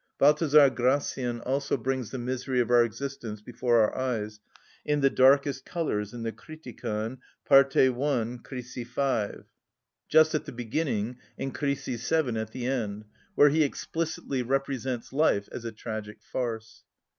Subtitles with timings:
[0.17, 4.39] Baltazar Gracian also brings the misery of our existence before our eyes
[4.83, 7.89] in the darkest colours in the "Criticon," Parte i.,
[8.41, 9.45] Crisi 5,
[10.09, 15.47] just at the beginning, and Crisi 7 at the end, where he explicitly represents life
[15.51, 16.83] as a tragic farce.